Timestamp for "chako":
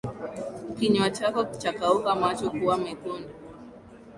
1.09-1.41